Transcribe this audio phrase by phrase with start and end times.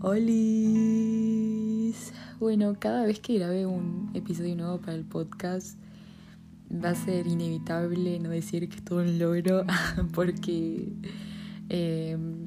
[0.00, 1.88] Olis.
[2.38, 5.76] Bueno, cada vez que grabe un episodio nuevo para el podcast
[6.72, 9.64] va a ser inevitable no decir que es todo un logro
[10.14, 10.92] porque
[11.68, 12.46] em,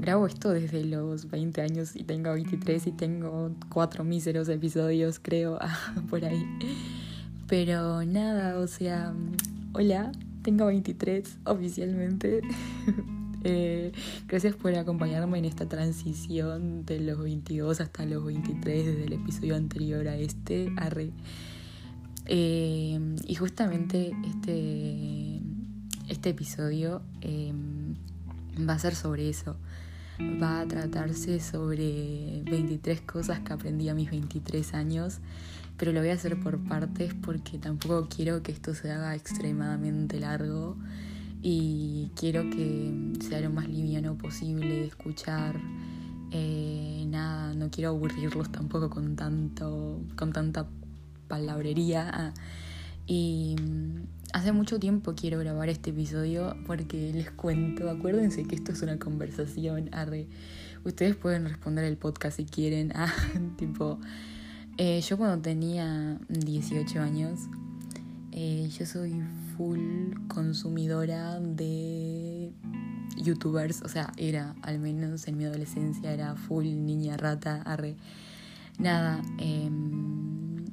[0.00, 5.60] grabo esto desde los 20 años y tengo 23 y tengo cuatro míseros episodios creo
[6.10, 6.44] por ahí.
[7.46, 9.14] Pero nada, o sea,
[9.74, 10.10] hola,
[10.42, 12.40] tengo 23 oficialmente.
[13.42, 13.92] Eh,
[14.28, 19.56] gracias por acompañarme en esta transición de los 22 hasta los 23 desde el episodio
[19.56, 20.72] anterior a este.
[20.76, 21.10] Arre.
[22.26, 25.40] Eh, y justamente este,
[26.08, 27.94] este episodio em,
[28.68, 29.56] va a ser sobre eso.
[30.20, 35.20] Va a tratarse sobre 23 cosas que aprendí a mis 23 años,
[35.78, 40.20] pero lo voy a hacer por partes porque tampoco quiero que esto se haga extremadamente
[40.20, 40.76] largo
[41.42, 45.60] y quiero que sea lo más liviano posible de escuchar.
[46.32, 50.68] Eh, nada, no quiero aburrirlos tampoco con tanto, con tanta
[51.28, 52.34] palabrería.
[53.06, 54.02] Y mm,
[54.34, 58.98] hace mucho tiempo quiero grabar este episodio porque les cuento, acuérdense que esto es una
[58.98, 60.26] conversación, arre.
[60.84, 62.92] Ustedes pueden responder el podcast si quieren.
[62.94, 63.12] Ah,
[63.56, 63.98] tipo,
[64.76, 67.40] eh, yo cuando tenía 18 años,
[68.32, 69.22] eh, yo soy
[69.60, 72.50] full consumidora de
[73.18, 77.94] youtubers, o sea, era, al menos en mi adolescencia, era full niña rata, arre.
[78.78, 80.64] Nada, em,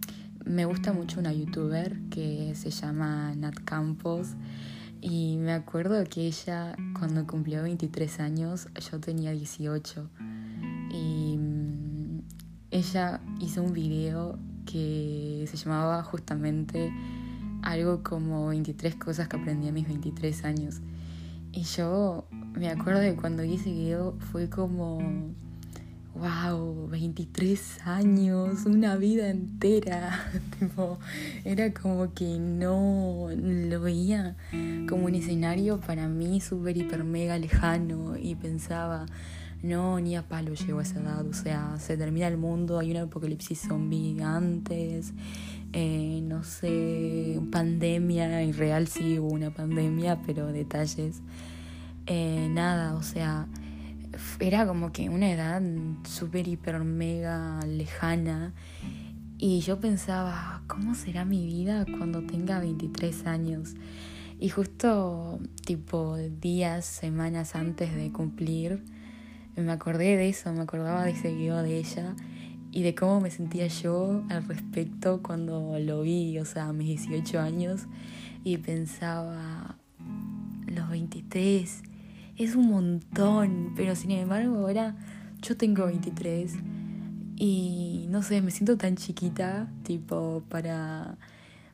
[0.45, 4.29] me gusta mucho una youtuber que se llama Nat Campos
[5.01, 10.09] y me acuerdo que ella cuando cumplió 23 años yo tenía 18
[10.91, 12.21] y mm,
[12.71, 16.89] ella hizo un video que se llamaba justamente
[17.67, 20.79] algo como 23 cosas que aprendí a mis 23 años.
[21.51, 24.99] Y yo me acuerdo de cuando vi ese video fue como,
[26.15, 30.31] wow, 23 años, una vida entera.
[30.59, 30.97] tipo,
[31.43, 34.37] era como que no lo veía
[34.87, 39.05] como un escenario para mí súper, hiper, mega lejano y pensaba,
[39.61, 42.91] no, ni a palo llego a esa edad, o sea, se termina el mundo, hay
[42.91, 45.13] un apocalipsis zombie antes,
[45.73, 51.21] eh, no sé, pandemia, en real sí hubo una pandemia, pero detalles,
[52.05, 53.47] eh, nada, o sea,
[54.39, 55.61] era como que una edad
[56.03, 58.53] súper, hiper, mega lejana.
[59.37, 63.75] Y yo pensaba, ¿cómo será mi vida cuando tenga 23 años?
[64.39, 68.83] Y justo tipo días, semanas antes de cumplir,
[69.55, 72.15] me acordé de eso, me acordaba de ese video de ella
[72.77, 77.09] y de cómo me sentía yo al respecto cuando lo vi, o sea, a mis
[77.09, 77.87] 18 años,
[78.43, 79.79] y pensaba,
[80.67, 81.81] los 23
[82.37, 84.95] es un montón, pero sin embargo ahora
[85.41, 86.53] yo tengo 23
[87.37, 91.17] y no sé, me siento tan chiquita, tipo, para,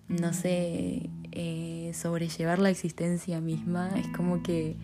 [0.07, 4.77] no sé, eh, sobrellevar la existencia misma, es como que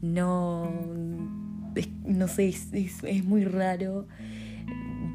[0.00, 0.72] no,
[2.04, 4.08] no sé, es muy raro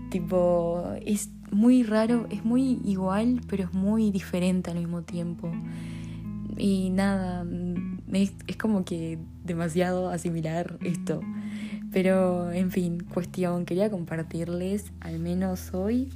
[0.10, 5.52] Tipo, es muy raro, es muy igual, pero es muy diferente al mismo tiempo.
[6.58, 7.46] Y nada,
[8.14, 11.22] es, como que demasiado asimilar esto.
[11.92, 16.10] Pero, en fin, cuestión, quería compartirles al menos hoy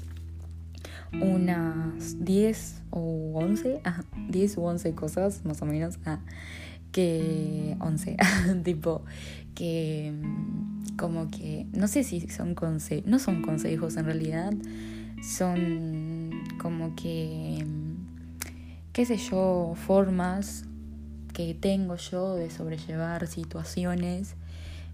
[1.13, 3.81] unas 10 o 11,
[4.29, 6.19] 10 u 11 cosas más o menos, ah,
[6.91, 8.17] que 11,
[8.63, 9.03] tipo,
[9.55, 10.13] que
[10.97, 14.53] como que, no sé si son consejos, no son consejos en realidad,
[15.21, 17.65] son como que,
[18.93, 20.65] qué sé yo, formas
[21.33, 24.35] que tengo yo de sobrellevar situaciones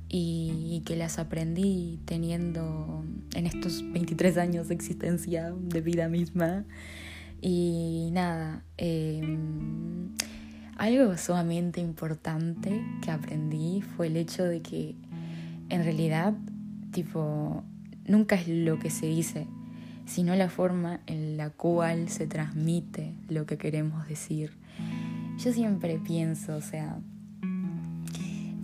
[0.10, 3.04] y, que las aprendí teniendo
[3.34, 6.66] en estos 23 años de existencia de vida misma.
[7.42, 10.16] Y nada, em,
[10.78, 14.96] algo sumamente importante que aprendí fue el hecho de que
[15.70, 16.34] en realidad,
[16.92, 17.64] tipo,
[18.06, 19.48] nunca es lo que se dice,
[20.06, 24.52] sino la forma en la cual se transmite lo que queremos decir.
[25.38, 27.00] Yo siempre pienso, o sea,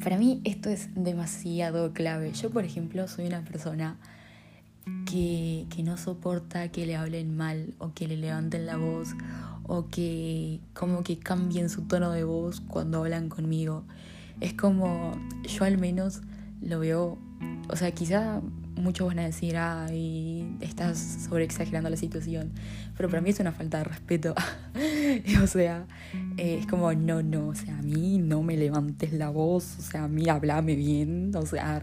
[0.03, 2.31] para mí esto es demasiado clave.
[2.33, 3.97] Yo, por ejemplo, soy una persona
[5.05, 9.09] que, que, no soporta que le hablen mal o que le levanten la voz
[9.63, 13.83] o que como que cambien su tono de voz cuando hablan conmigo.
[14.41, 15.13] Es como
[15.43, 16.21] yo al menos
[16.63, 17.19] lo veo
[17.69, 18.41] o sea, quizá
[18.75, 20.97] muchos van a decir, ay, estás
[21.29, 22.51] sobre exagerando la situación,
[22.97, 24.35] pero para mí es una falta de respeto.
[25.43, 25.87] o sea,
[26.37, 29.81] eh, es como, no, no, o sea, a mí no me levantes la voz, o
[29.81, 31.81] sea, a mí hablame bien, o sea,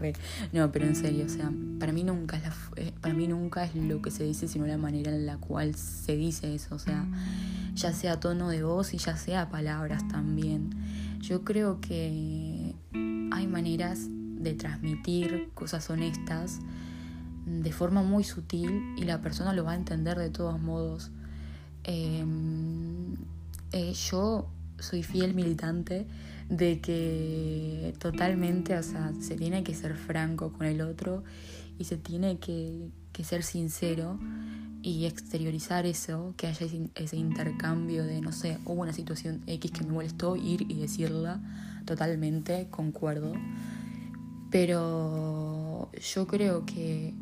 [0.53, 3.63] no, pero en serio, o sea, para mí nunca es la, eh, para mí nunca
[3.63, 6.79] es lo que se dice, sino la manera en la cual se dice eso, o
[6.79, 7.07] sea,
[7.73, 10.69] ya sea tono de voz y ya sea palabras también.
[11.19, 12.75] Yo creo que
[13.31, 14.09] hay maneras
[14.41, 16.59] de transmitir cosas honestas
[17.45, 21.11] de forma muy sutil y la persona lo va a entender de todos modos.
[21.83, 23.15] Em,
[23.71, 24.47] eh, yo
[24.79, 26.05] soy fiel militante
[26.49, 31.23] de que totalmente, o sea, se tiene que ser franco con el otro
[31.79, 34.19] y se tiene que, que ser sincero
[34.83, 39.83] y exteriorizar eso, que haya ese intercambio de, no sé, hubo una situación X que
[39.83, 41.39] me molestó, ir y decirla
[41.85, 43.33] totalmente, concuerdo.
[44.51, 47.13] Pero yo creo que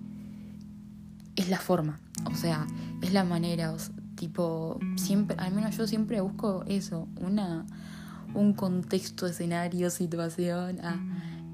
[1.36, 2.68] es la forma, o sea,
[3.02, 3.74] es la manera,
[4.16, 7.66] tipo, siempre, al menos yo siempre busco eso, una,
[8.34, 10.80] un contexto, escenario, situación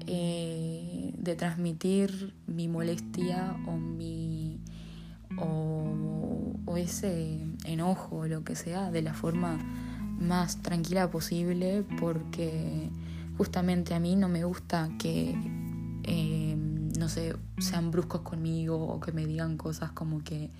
[0.06, 4.60] eh, de transmitir mi molestia o mi
[5.38, 9.58] o ese enojo o lo que sea de la forma
[10.18, 12.88] más tranquila posible porque
[13.36, 15.36] justamente a mí no me gusta que
[16.06, 20.50] Em, no sé, sean bruscos conmigo o que me digan cosas como que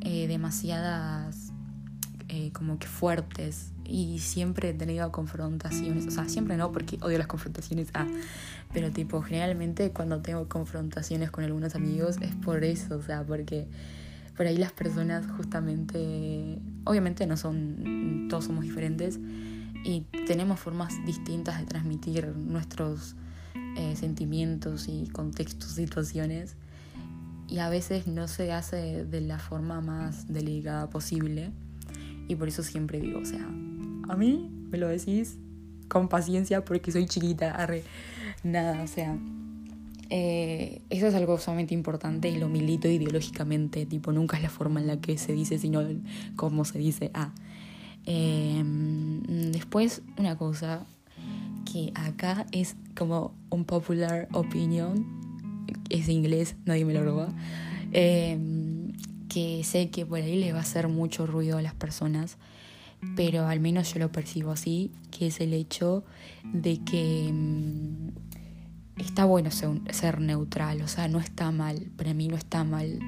[0.00, 1.52] eh, demasiadas,
[2.28, 3.72] eh, como que fuertes.
[3.84, 8.06] Y siempre he tenido confrontaciones, o sea, siempre no, porque odio las confrontaciones, ah,
[8.72, 13.68] pero tipo, generalmente cuando tengo confrontaciones con algunos amigos es por eso, o sea, porque
[14.36, 19.20] por ahí las personas justamente, obviamente no son, todos somos diferentes
[19.84, 23.14] y tenemos formas distintas de transmitir nuestros
[23.76, 26.56] eh, sentimientos y contextos, situaciones,
[27.48, 31.52] y a veces no se hace de la forma más delicada posible.
[32.28, 35.38] Y por eso siempre digo, o sea, a mí me lo decís
[35.88, 37.84] con paciencia porque soy chiquita, arre,
[38.42, 39.16] nada, o sea,
[40.08, 44.80] eh, eso es algo sumamente importante y lo milito ideológicamente, tipo, nunca es la forma
[44.80, 45.82] en la que se dice, sino
[46.36, 47.10] cómo se dice.
[47.14, 47.32] Ah.
[48.04, 49.20] Em,
[49.50, 50.86] después, una cosa
[51.94, 55.06] acá es como un popular opinion,
[55.90, 57.28] es inglés, nadie me lo roba,
[57.92, 58.92] em,
[59.28, 62.38] que sé que por ahí le va a hacer mucho ruido a las personas,
[63.14, 66.04] pero al menos yo lo percibo así, que es el hecho
[66.44, 68.12] de que em,
[68.96, 72.98] está bueno ser, neutral, o sea, no está mal, para mí no está mal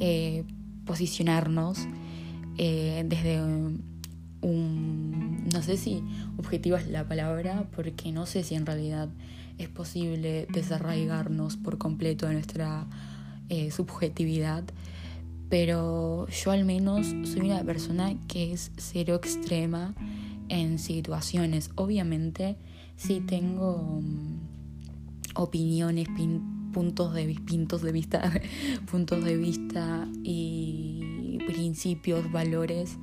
[0.00, 0.44] eh,
[0.84, 1.86] posicionarnos
[2.58, 3.96] eh, desde un,
[5.52, 6.02] no sé si
[6.36, 9.08] objetivo es la palabra, porque no sé si en realidad
[9.58, 12.86] es posible desarraigarnos por completo de nuestra
[13.48, 14.64] eh, subjetividad,
[15.48, 19.94] pero yo al menos soy una persona que es cero extrema
[20.48, 21.70] en situaciones.
[21.76, 22.56] Obviamente
[22.96, 24.38] sí tengo mm,
[25.36, 26.08] opiniones,
[26.72, 28.32] puntos de, puntos de vista,
[28.90, 32.98] puntos de vista y principios, valores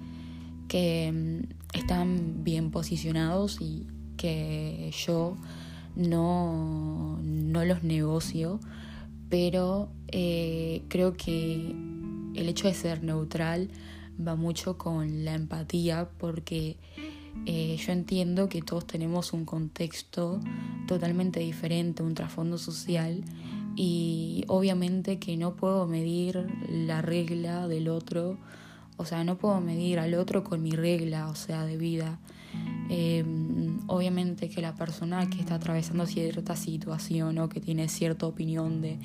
[0.68, 3.88] que mm, están bien posicionados y
[4.18, 5.36] que yo
[5.96, 8.60] no, no los negocio,
[9.30, 11.76] pero eh, creo que
[12.36, 13.70] el hecho de ser neutral
[14.26, 16.78] va mucho con la empatía porque
[17.46, 20.40] eh, yo entiendo que todos tenemos un contexto
[20.88, 23.24] totalmente diferente, un trasfondo social
[23.76, 28.38] y obviamente que no puedo medir la regla del otro
[28.98, 32.20] o sea, no puedo medir al otro con mi regla, o sea, de vida.
[32.90, 38.82] Em, obviamente que la persona que está atravesando cierta situación o que tiene cierta opinión
[38.82, 39.00] de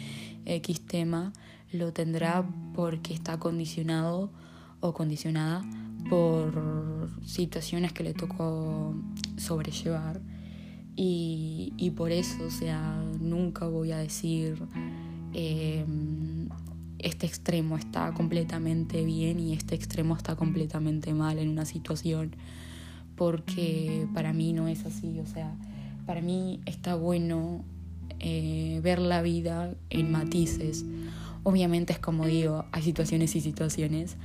[0.44, 1.32] X tema,
[1.72, 4.30] lo tendrá porque está condicionado
[4.80, 5.62] o condicionada
[6.08, 8.94] por situaciones que le tocó
[9.36, 10.20] sobrellevar.
[11.00, 14.60] Y, por eso, o sea, nunca voy a decir...
[15.32, 15.84] Eh,
[16.98, 22.34] este extremo está completamente bien y este extremo está completamente mal en una situación,
[23.16, 25.54] porque para mí no es así, o sea,
[26.06, 27.64] para mí está bueno
[28.20, 30.84] eh, ver la vida en matices.
[31.44, 34.16] Obviamente es como digo, hay situaciones y situaciones,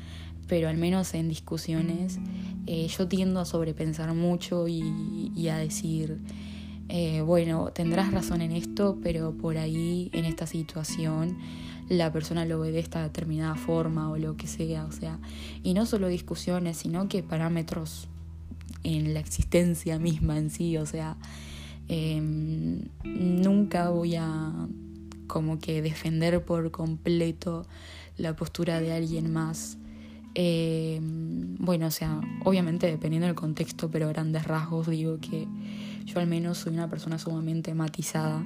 [0.48, 2.20] pero al menos en discusiones
[2.66, 6.20] eh, yo tiendo a sobrepensar mucho y, a decir,
[6.88, 11.38] eh, bueno, tendrás razón en esto, pero por ahí, en esta situación,
[11.90, 15.20] la persona lo ve de esta determinada forma o lo que sea, o sea,
[15.64, 18.08] y no solo discusiones, sino que parámetros
[18.84, 21.18] en la existencia misma en sí, o sea,
[21.88, 24.52] em, nunca voy a
[25.28, 27.66] como que defender por completo
[28.18, 29.78] la postura de alguien más.
[30.36, 35.48] Eh, bueno, o sea, obviamente dependiendo del contexto, pero grandes rasgos digo que
[36.06, 38.44] yo al menos soy una persona sumamente matizada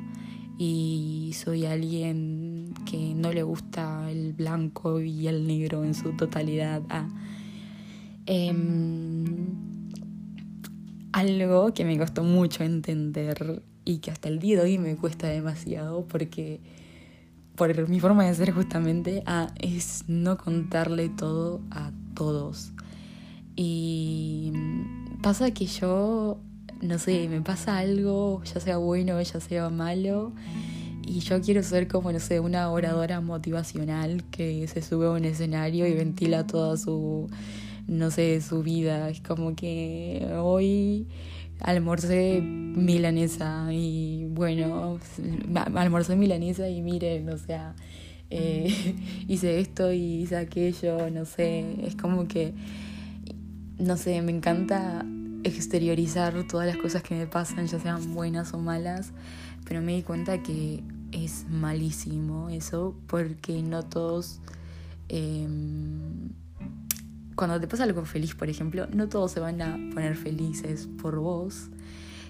[0.58, 6.82] y soy alguien que no le gusta el blanco y el negro en su totalidad.
[6.90, 7.08] Ah,
[8.26, 9.48] em,
[11.12, 15.28] algo que me costó mucho entender y que hasta el día de hoy me cuesta
[15.28, 16.60] demasiado porque
[17.56, 22.72] por mi forma de ser justamente ah, es no contarle todo a todos.
[23.56, 24.54] Y
[25.24, 26.40] pasa que yo,
[26.82, 30.34] no sé, me pasa algo, ya sea bueno, ya sea malo,
[31.08, 35.24] y yo quiero ser como, no sé, una oradora motivacional que se sube a un
[35.24, 37.30] escenario y ventila toda su,
[37.88, 39.10] no sé, su vida.
[39.10, 41.08] Es como que hoy
[41.62, 45.00] almorcé milanesa y bueno,
[45.76, 47.74] almorcé milanesa y miren, o sea,
[48.30, 48.96] eh,
[49.30, 52.54] hice esto y hice aquello, no sé, es como que,
[53.80, 55.06] no sé, me encanta
[55.44, 59.12] exteriorizar todas las cosas que me pasan, ya sean buenas o malas,
[59.65, 64.39] pero me di cuenta que es malísimo eso porque no todos...
[65.10, 65.48] Eh,
[67.38, 71.20] cuando te pasa algo feliz, por ejemplo, no todos se van a poner felices por
[71.20, 71.70] vos.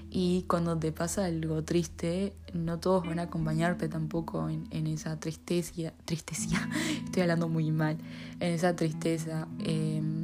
[0.10, 5.94] Y cuando te pasa algo triste, no todos van a acompañarte tampoco en, esa tristeza.
[6.04, 6.70] Tristeza,
[7.06, 7.98] estoy hablando muy mal.
[8.42, 9.48] En esa tristeza.
[9.60, 10.17] Em,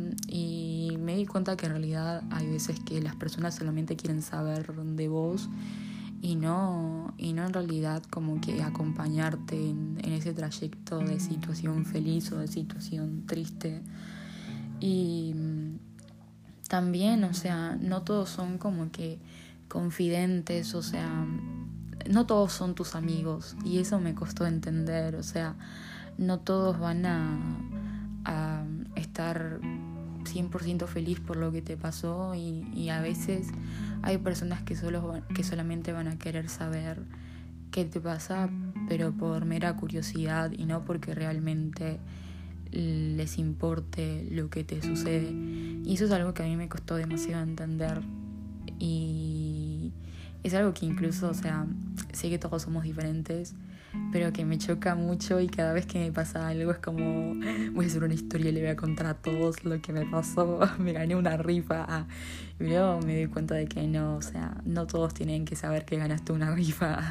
[1.14, 5.08] me di cuenta que en realidad hay veces que las personas solamente quieren saber de
[5.08, 5.48] vos
[6.24, 12.32] y no, y no en realidad como que acompañarte en, ese trayecto de situación feliz
[12.32, 13.84] o de situación triste.
[14.80, 15.78] Y mm,
[16.68, 19.20] también, o sea, no todos son como que
[19.68, 21.28] confidentes, o sea,
[22.10, 25.54] no todos son tus amigos y eso me costó entender, o sea,
[26.18, 28.66] no todos van a
[28.96, 29.60] estar
[30.34, 33.48] 100% feliz por lo que te pasó y, a veces
[34.02, 37.02] hay personas que, solo, que solamente van a querer saber
[37.72, 38.50] qué te pasa,
[38.88, 42.00] pero por mera curiosidad y no porque realmente
[42.72, 45.32] les importe lo que te sucede.
[45.32, 48.02] Y eso es algo que a mí me costó demasiado entender.
[48.80, 49.92] Y
[50.44, 51.66] es algo que incluso, o sea,
[52.12, 53.56] sé que todos somos diferentes,
[54.12, 57.36] pero que me choca mucho y cada vez que me pasa algo es como,
[57.74, 60.06] voy a hacer una historia y le voy a contar a todos lo que me
[60.06, 62.08] pasó, me gané una rifa.
[62.60, 65.86] y luego me di cuenta de que no, o sea, no todos tienen que saber
[65.86, 67.02] que ganaste una rifa.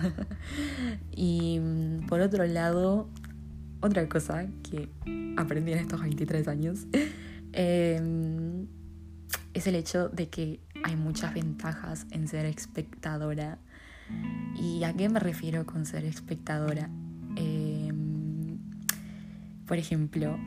[1.10, 3.08] y mm, por otro lado,
[3.80, 4.88] otra cosa que
[5.36, 6.86] aprendí en estos 23 años
[7.52, 8.66] em,
[9.54, 13.58] es el hecho de que hay muchas ventajas en ser espectadora.
[14.54, 16.88] ¿Y a qué me refiero con ser espectadora?
[17.36, 18.58] Em,
[19.66, 20.38] por ejemplo,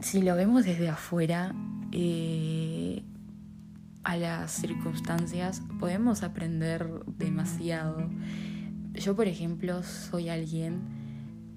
[0.00, 1.54] si lo vemos desde afuera,
[1.92, 3.02] eh,
[4.04, 8.08] a las circunstancias, podemos aprender demasiado.
[8.94, 10.80] Yo, por ejemplo, soy alguien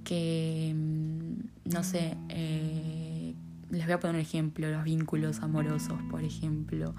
[0.03, 3.35] que, mm, no sé, eh,
[3.69, 6.93] les voy a poner un ejemplo, los vínculos amorosos, por ejemplo.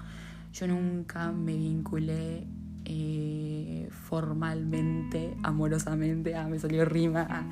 [0.53, 2.47] Yo nunca me vinculé
[2.85, 7.49] eh, formalmente, amorosamente, ah, me salió rima, ah,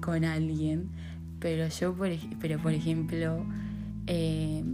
[0.00, 0.88] con alguien,
[1.40, 3.44] pero yo, por, pero por ejemplo,
[4.06, 4.64] eh,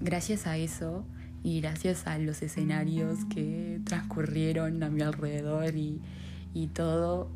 [0.00, 1.04] gracias a eso
[1.42, 6.00] y gracias a los escenarios que transcurrieron a mi alrededor y,
[6.54, 7.30] y todo,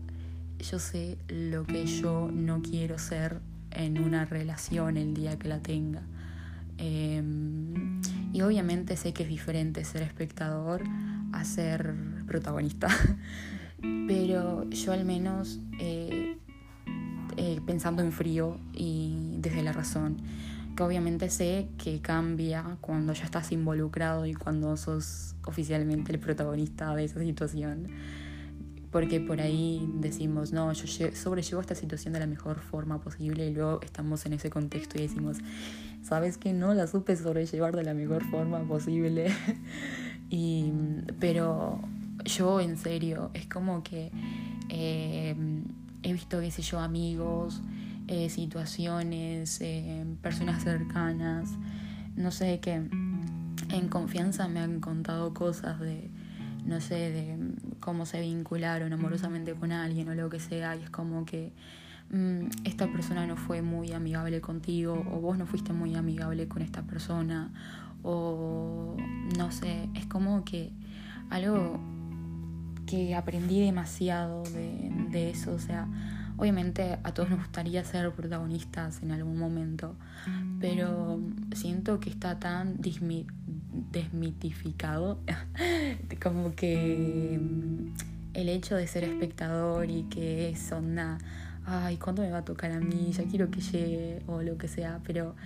[0.59, 3.41] yo sé lo que yo no quiero ser
[3.71, 6.03] en una relación el día que la tenga.
[6.79, 8.01] Em,
[8.33, 10.83] y obviamente sé que es diferente ser espectador
[11.33, 11.95] a ser
[12.27, 12.89] protagonista.
[14.07, 16.37] Pero yo al menos, eh,
[17.37, 20.19] eh, pensando en frío y desde la razón,
[20.77, 26.95] que obviamente sé que cambia cuando ya estás involucrado y cuando sos oficialmente el protagonista
[26.95, 27.89] de esa situación
[28.93, 33.55] porque por ahí decimos, no, yo sobrellevo esta situación de la mejor forma posible y
[33.55, 35.39] luego estamos en ese contexto y decimos,
[36.03, 39.33] sabes que no la supe sobrellevar de la mejor forma posible.
[40.29, 40.71] y,
[41.23, 41.79] pero
[42.25, 44.11] yo en serio, es como que
[44.69, 45.37] eh,
[46.02, 47.62] he visto, qué sé yo, amigos,
[48.09, 51.49] eh, situaciones, eh, personas cercanas,
[52.17, 56.11] no sé, que en confianza me han contado cosas de
[56.67, 57.38] no sé, de
[57.79, 61.52] cómo se vincularon amorosamente con alguien o lo que sea, y es como que
[62.11, 66.62] mm, esta persona no fue muy amigable contigo, o vos no fuiste muy amigable con
[66.62, 67.52] esta persona,
[68.02, 68.97] o
[69.38, 70.73] no sé, es como que
[71.33, 71.81] algo
[72.87, 75.89] que aprendí demasiado de, eso, o sea,
[76.39, 79.95] Obviamente a todos nos gustaría ser protagonistas en algún momento,
[80.61, 81.21] pero
[81.55, 82.79] siento que está tan
[83.93, 85.21] desmitificado
[86.23, 87.93] como que mm,
[88.35, 91.19] el hecho de ser espectador y que es onda,
[91.67, 93.12] ay, ¿cuándo me va a tocar a mí?
[93.12, 95.37] Ya quiero que llegue o lo que sea, pero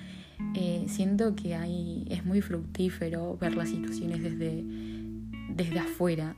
[0.54, 4.64] eh, siento que hay, es muy fructífero ver las situaciones desde,
[5.48, 6.36] desde afuera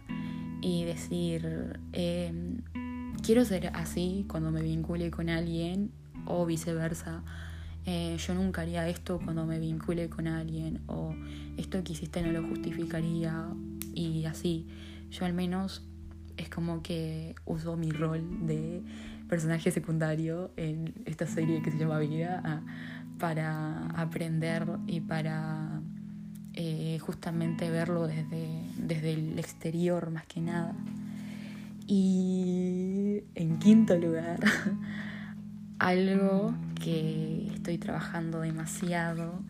[0.61, 2.63] y decir, em,
[3.23, 5.91] quiero ser así cuando me vincule con alguien
[6.25, 7.23] o viceversa.
[7.87, 11.15] Eh, yo nunca haría esto cuando me vincule con alguien o
[11.57, 13.49] esto que hiciste no lo justificaría
[13.95, 14.67] y así.
[15.11, 15.83] Yo al menos
[16.37, 18.83] es como que uso mi rol de
[19.29, 22.63] personaje secundario en esta serie que se llama Vida ah,
[23.19, 25.78] para aprender y para
[26.61, 30.75] eh, justamente verlo desde, desde el exterior más que nada.
[31.87, 34.41] Y en quinto lugar,
[35.79, 39.41] algo que estoy trabajando demasiado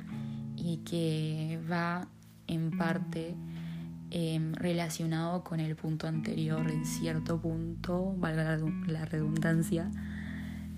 [0.55, 2.09] y que va
[2.47, 3.35] en parte
[4.11, 9.91] em, relacionado con el punto anterior en cierto punto, valga la redundancia,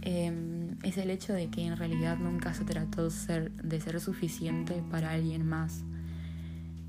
[0.02, 4.00] em, es el hecho de que en realidad nunca se trató de ser, de ser
[4.00, 5.82] suficiente para alguien más.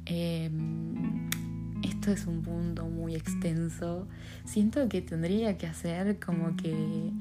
[0.05, 1.29] Em,
[1.84, 4.08] esto es un punto muy extenso.
[4.46, 7.12] Siento que tendría que hacer como que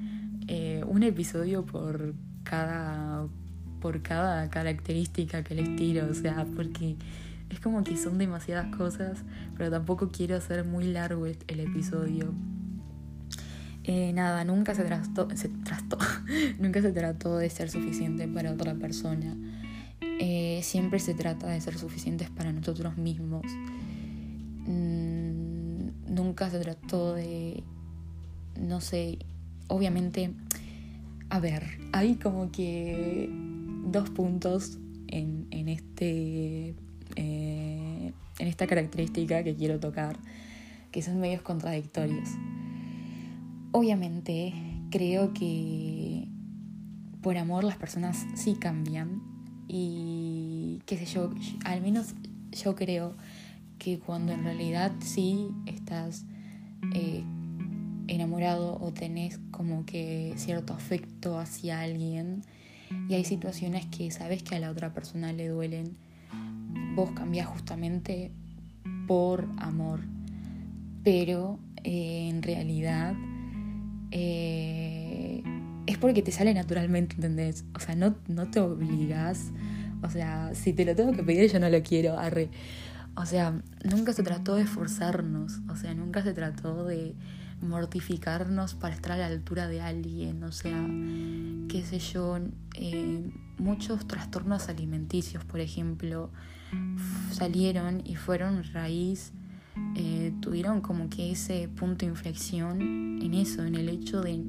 [0.48, 3.26] eh, un episodio por cada,
[3.80, 6.96] por cada característica que les tiro, o sea, porque
[7.50, 9.18] es como que son demasiadas cosas,
[9.56, 12.32] pero tampoco quiero hacer muy largo el, episodio.
[13.84, 15.98] Eh, nada, nunca se trató, se trató,
[16.58, 19.36] nunca se trató de ser suficiente para otra persona.
[20.02, 23.44] Eh, siempre se trata de ser suficientes para nosotros mismos.
[24.66, 27.62] Mm, nunca se trató de,
[28.58, 29.18] no sé,
[29.68, 30.32] obviamente,
[31.28, 33.30] a ver, hay como que
[33.86, 34.78] dos puntos
[35.08, 36.74] en, en este,
[37.16, 40.18] eh, en esta característica que quiero tocar,
[40.90, 42.28] que son medios contradictorios.
[43.72, 44.52] Obviamente,
[44.90, 46.26] creo que
[47.22, 49.22] por amor las personas sí cambian
[49.72, 51.30] y qué sé yo,
[51.64, 52.14] al menos
[52.50, 53.14] yo creo
[53.78, 56.24] que cuando en realidad sí estás
[56.92, 57.22] eh,
[58.08, 62.42] enamorado o tenés como que cierto afecto hacia alguien
[63.08, 65.96] y hay situaciones que sabes que a la otra persona le duelen,
[66.96, 68.32] vos cambiás justamente
[69.06, 70.00] por amor.
[71.04, 73.14] Pero eh, en realidad
[74.10, 74.79] eh,
[76.00, 77.64] porque te sale naturalmente, ¿entendés?
[77.74, 79.50] O sea, no, no te obligas.
[80.02, 82.18] O sea, si te lo tengo que pedir, yo no lo quiero.
[82.18, 82.50] Arre.
[83.16, 87.14] O sea, nunca se trató de forzarnos, o sea, nunca se trató de
[87.60, 90.86] mortificarnos para estar a la altura de alguien, o sea,
[91.68, 92.38] qué sé yo,
[92.76, 96.30] eh, muchos trastornos alimenticios, por ejemplo,
[97.32, 99.32] salieron y fueron raíz,
[99.96, 102.80] eh, tuvieron como que ese punto de inflexión
[103.20, 104.42] en eso, en el hecho de,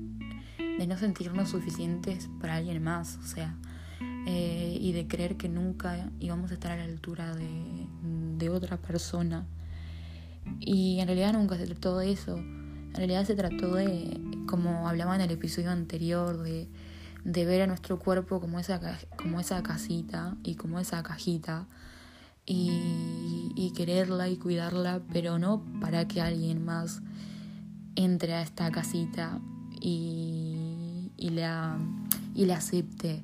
[0.81, 3.55] de no sentirnos suficientes para alguien más, o sea,
[4.25, 7.85] eh, y de creer que nunca íbamos a estar a la altura de,
[8.39, 9.45] de otra persona.
[10.59, 12.35] Y en realidad nunca se trató de eso.
[12.35, 16.67] En realidad se trató de, como hablaba en el episodio anterior, de,
[17.25, 18.79] de ver a nuestro cuerpo como esa,
[19.17, 21.67] como esa casita y como esa cajita.
[22.43, 27.03] Y, y quererla y cuidarla, pero no para que alguien más
[27.95, 29.39] entre a esta casita
[29.81, 30.60] y,
[31.21, 31.77] y, la,
[32.35, 33.23] y la acepte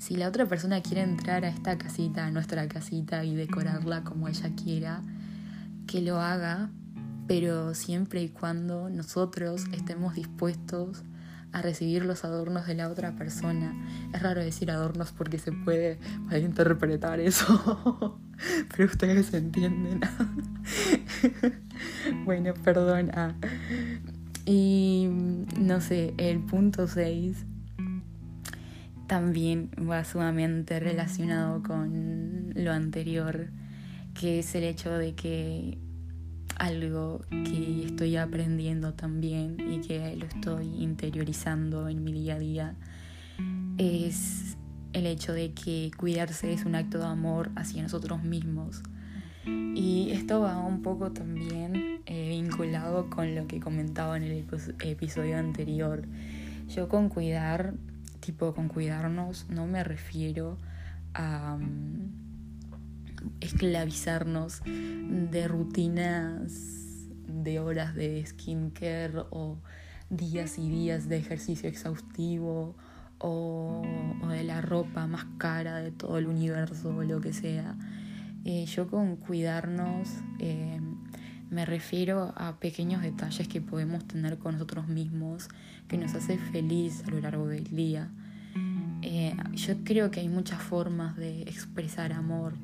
[0.00, 4.28] si la otra persona quiere entrar a esta casita, a nuestra casita, y decorarla como
[4.28, 5.02] ella quiera,
[5.86, 6.70] que lo haga,
[7.28, 11.02] pero siempre y cuando nosotros estemos dispuestos
[11.52, 13.74] a recibir los adornos de la otra persona.
[14.14, 15.98] Es raro decir adornos porque se puede
[16.32, 18.18] interpretar eso,
[18.70, 20.00] pero ustedes entienden.
[22.24, 23.36] bueno, perdona.
[24.52, 25.06] Y
[25.60, 27.46] no sé, el punto 6
[29.06, 33.50] también va sumamente relacionado con lo anterior,
[34.12, 35.78] que es el hecho de que
[36.56, 42.74] algo que estoy aprendiendo también y que lo estoy interiorizando en mi día a día
[43.78, 44.56] es
[44.92, 48.82] el hecho de que cuidarse es un acto de amor hacia nosotros mismos.
[49.46, 54.44] Y esto va un poco también eh, vinculado con lo que comentaba en el
[54.80, 56.02] episodio anterior.
[56.68, 57.74] Yo con cuidar
[58.20, 60.58] tipo con cuidarnos no me refiero
[61.14, 62.12] a mm,
[63.40, 66.52] esclavizarnos de rutinas
[67.26, 69.58] de horas de skincare o
[70.10, 72.74] días y días de ejercicio exhaustivo
[73.18, 73.82] o,
[74.28, 77.76] de la ropa más cara de todo el universo o lo que sea.
[78.44, 80.08] Eh, yo con cuidarnos
[80.38, 80.80] eh,
[81.50, 85.48] me refiero a pequeños detalles que podemos tener con nosotros mismos,
[85.88, 88.08] que nos hace feliz a lo largo del día.
[89.02, 92.54] Eh, yo creo que hay muchas formas de expresar amor,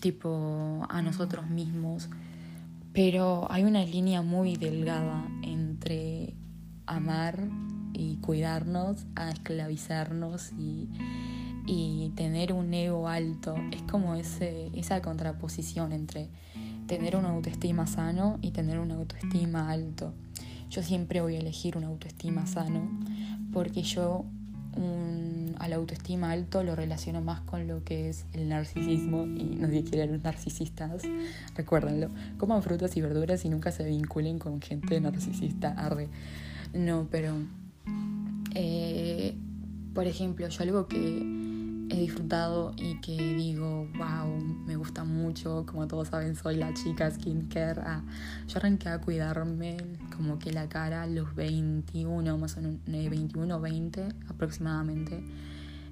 [0.00, 2.10] tipo a nosotros mismos,
[2.92, 6.34] pero hay una línea muy delgada entre
[6.86, 7.48] amar
[7.94, 10.88] y cuidarnos a esclavizarnos y,
[11.66, 13.54] y tener un ego alto.
[13.72, 16.28] Es como ese, esa contraposición entre
[16.88, 20.12] tener una autoestima sano y tener una autoestima alto.
[20.70, 22.88] Yo siempre voy a elegir una autoestima sano
[23.52, 24.24] porque yo
[25.58, 29.82] a la autoestima alto lo relaciono más con lo que es el narcisismo y nadie
[29.82, 31.02] quiere los narcisistas,
[31.56, 32.10] recuérdenlo.
[32.38, 36.08] Coman frutas y verduras y nunca se vinculen con gente narcisista, arre.
[36.72, 37.34] No, pero
[38.54, 39.34] eh,
[39.94, 40.96] por ejemplo, yo algo que
[41.90, 43.16] he disfrutado y que
[45.04, 47.80] mucho, como todos saben, soy la chica skincare.
[47.84, 48.02] Ah,
[48.46, 49.76] yo arranqué a cuidarme
[50.16, 55.22] como que la cara los 21, más o menos 21 20 aproximadamente.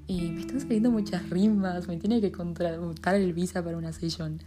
[0.06, 4.40] Y me están saliendo muchas rimas, me tiene que contratar el visa para una sesión.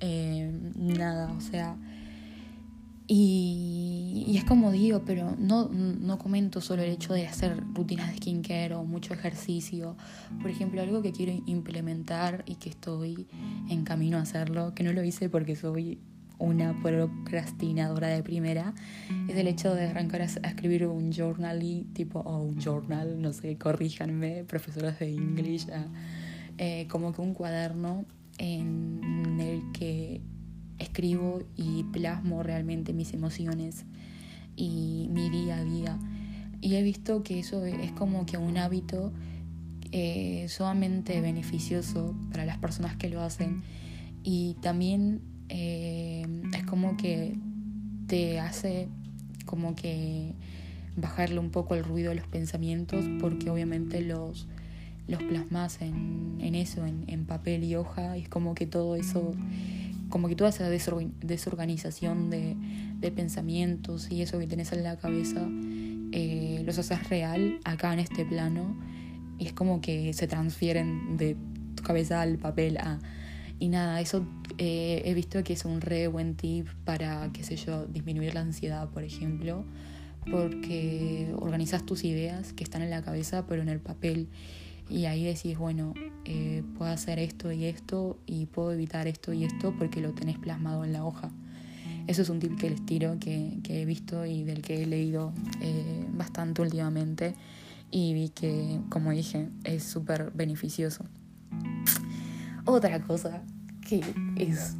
[0.00, 1.76] Eh, nada, o sea,
[3.10, 8.18] y, es como digo, pero no, no comento solo el hecho de hacer rutinas de
[8.18, 9.96] skincare o mucho ejercicio.
[10.42, 13.26] Por ejemplo, algo que quiero implementar y que estoy
[13.70, 15.98] en camino a hacerlo, que no lo hice porque soy
[16.38, 18.74] una procrastinadora de primera,
[19.26, 23.56] es el hecho de arrancar a, escribir un journal tipo, o un journal, no sé,
[23.56, 25.66] corríjanme, profesoras de English,
[26.58, 28.04] eh, como que un cuaderno
[28.36, 30.20] en el que
[30.78, 33.84] escribo y plasmo realmente mis emociones
[34.56, 35.98] y mi día a día.
[36.60, 39.12] Y he visto que eso es como que un hábito
[39.92, 43.62] eh, sumamente beneficioso para las personas que lo hacen
[44.22, 47.38] y también eh, es como que
[48.06, 48.88] te hace
[49.46, 50.34] como que
[50.96, 54.46] bajarle un poco el ruido de los pensamientos porque obviamente los,
[55.06, 58.94] los plasmas en, en eso, en, en papel y hoja y es como que todo
[58.94, 59.32] eso
[60.08, 62.56] como que toda esa desorganización de,
[63.14, 65.46] pensamientos y eso que tenés en la cabeza,
[66.12, 68.76] eh, los haces real acá en este plano
[69.38, 71.36] y es como que se transfieren de
[71.74, 72.98] tu cabeza al papel a...
[73.60, 74.24] Y nada, eso
[74.58, 78.40] eh, he visto que es un re buen tip para, qué sé yo, disminuir la
[78.40, 79.64] ansiedad, por ejemplo,
[80.30, 84.28] porque organizas tus ideas que están en la cabeza pero en el papel
[84.90, 89.44] y ahí decís, bueno, eh, puedo hacer esto y esto y puedo evitar esto y
[89.44, 91.30] esto porque lo tenés plasmado en la hoja.
[92.06, 95.32] Eso es un tip que les tiro, que, he visto y del que he leído
[95.60, 97.34] eh, bastante últimamente
[97.90, 101.04] y vi que, como dije, es súper beneficioso.
[102.64, 103.42] Otra cosa
[103.86, 104.02] que
[104.36, 104.74] es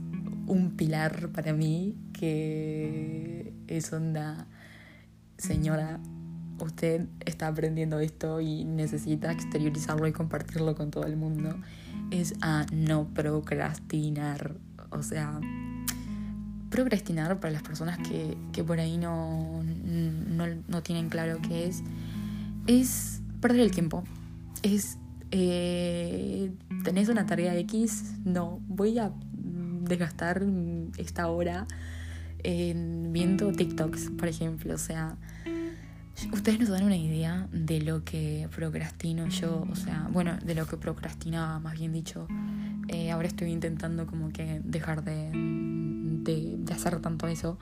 [0.46, 4.46] un pilar para mí, que es onda,
[5.36, 6.00] señora,
[6.60, 11.56] usted está aprendiendo esto y necesita exteriorizarlo y compartirlo con todo el mundo,
[12.10, 14.56] es a no procrastinar.
[14.90, 15.40] O sea,
[16.70, 21.82] procrastinar para las personas que, por ahí no, no, tienen claro qué es,
[22.66, 24.04] es perder el tiempo.
[24.62, 24.98] Es,
[25.30, 26.50] eh,
[26.84, 29.12] tenés una tarea X, no, voy a
[29.82, 30.42] desgastar
[30.96, 31.66] esta hora
[32.42, 34.74] en viendo TikToks, por ejemplo.
[34.74, 35.16] O sea,
[36.32, 40.66] Ustedes nos dan una idea de lo que procrastino yo, o sea, bueno, de lo
[40.66, 42.26] que procrastinaba, más bien dicho.
[42.88, 47.56] Eh, ahora estoy intentando como que dejar de, de, hacer tanto eso,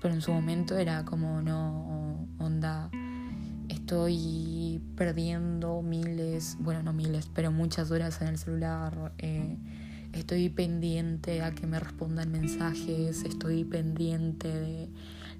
[0.00, 2.90] pero en su momento era como no onda.
[3.68, 9.12] Estoy perdiendo miles, bueno, no miles, pero muchas horas en el celular.
[9.18, 9.58] Eh,
[10.14, 14.88] estoy pendiente a que me respondan mensajes, estoy pendiente de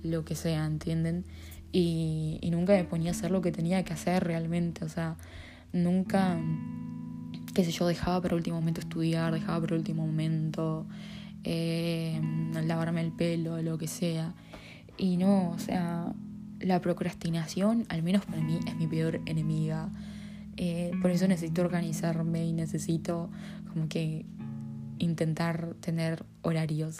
[0.02, 1.24] lo que sea, ¿entienden?
[1.72, 5.16] Y, nunca me ponía a hacer lo que tenía que hacer realmente, o sea,
[5.72, 6.38] nunca,
[7.54, 10.86] qué sé yo, dejaba para último momento estudiar, dejaba para último momento
[11.44, 12.20] eh,
[12.64, 14.34] lavarme el pelo, lo que sea.
[14.96, 16.12] Y no, o sea,
[16.60, 19.90] la procrastinación, al menos para mí, es mi peor enemiga.
[20.56, 23.30] Eh, por eso necesito organizarme y necesito
[23.72, 24.26] como que
[24.98, 26.98] intentar tener horarios,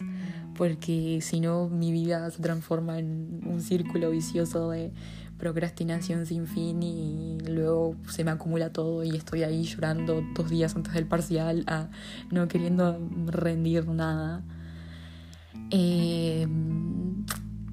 [0.56, 4.92] porque si no mi vida se transforma en un círculo vicioso de
[5.38, 10.74] procrastinación sin fin y luego se me acumula todo y estoy ahí llorando dos días
[10.74, 11.88] antes del parcial, a,
[12.30, 14.42] no queriendo rendir nada.
[15.70, 16.46] Eh,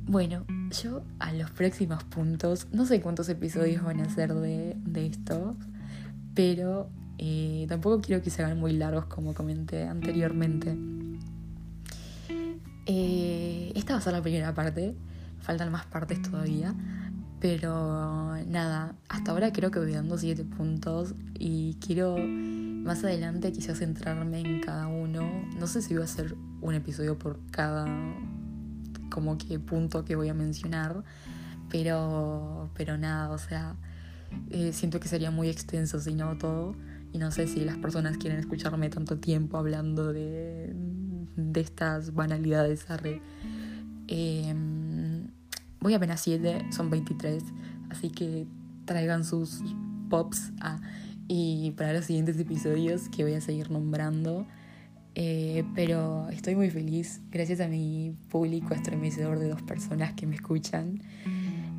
[0.08, 0.46] Bueno,
[0.84, 5.56] yo a los próximos puntos, no sé cuántos episodios van a ser de, de esto,
[6.36, 6.92] pero
[7.68, 10.78] tampoco quiero que se hagan muy largos como comenté anteriormente.
[12.86, 14.96] Eh, esta va a ser la primera parte,
[15.40, 16.76] faltan más partes todavía,
[17.40, 23.80] pero nada, hasta ahora creo que voy dando 7 puntos y quiero más adelante quizás
[23.80, 25.28] centrarme en cada uno.
[25.58, 27.86] No sé si voy a hacer un episodio por cada
[29.10, 31.04] como que punto que voy a mencionar,
[31.70, 33.76] pero, pero nada, o sea,
[34.52, 36.76] eh, siento que sería muy extenso si no todo.
[37.16, 40.76] Y no sé si las personas quieren escucharme tanto tiempo hablando de,
[41.38, 42.86] de estas banalidades.
[44.10, 44.54] Eh,
[45.80, 47.42] voy apenas 7, son 23,
[47.90, 48.48] así que
[48.84, 49.62] traigan sus
[50.10, 50.52] pops
[51.30, 54.46] y para los siguientes episodios que voy a seguir nombrando.
[55.16, 60.36] Eh, pero estoy muy feliz gracias a mi público estremecedor de dos personas que me
[60.36, 61.02] escuchan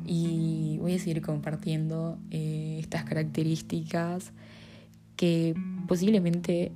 [0.03, 4.33] y voy a seguir compartiendo eh, estas características
[5.17, 5.55] que
[5.87, 6.71] posiblemente,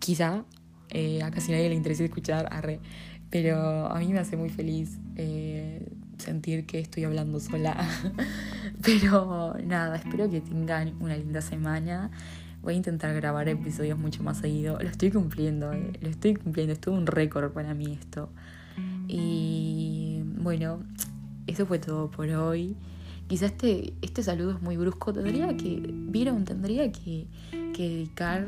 [0.00, 0.44] quizá,
[0.90, 2.80] eh, a casi nadie le interese escuchar, arre,
[3.30, 5.86] pero a mí me hace muy feliz eh,
[6.18, 7.76] sentir que estoy hablando sola.
[8.82, 12.10] pero nada, espero que tengan una linda semana.
[12.62, 14.78] Voy a intentar grabar episodios mucho más seguido.
[14.80, 16.72] Lo estoy cumpliendo, eh, lo estoy cumpliendo.
[16.72, 18.30] Es todo un récord para mí esto.
[19.08, 20.82] Y bueno,
[21.46, 22.76] eso fue todo por hoy
[23.32, 27.28] quizá este, este saludo es muy brusco, tendría que, vieron, tendría que,
[27.72, 28.46] que dedicar,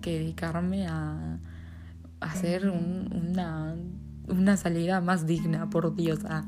[0.00, 1.38] que dedicarme a,
[2.18, 3.76] hacer una,
[4.26, 6.18] una salida más digna, por Dios.
[6.24, 6.42] Ah.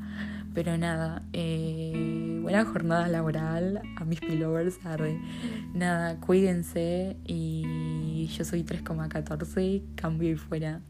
[0.53, 4.81] Pero nada, eh, buena jornada laboral a mis pilovers.
[5.73, 10.81] Nada, cuídense y yo soy 3,14, cambio y fuera.